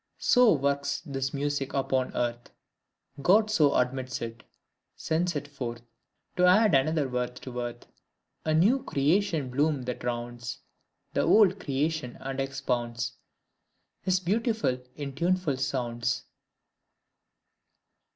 [0.17, 2.49] "So works this music upon earth
[3.21, 4.41] God so admits it,
[4.95, 5.83] sends it forth.
[6.37, 7.85] To add another worth to worth
[8.43, 10.57] A new creation bloom that rounds
[11.13, 13.13] The old creation, and expounds
[14.01, 16.23] His Beautiful in tuneful sounds."